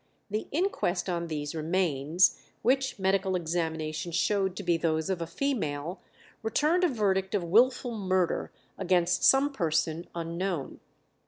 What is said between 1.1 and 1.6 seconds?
these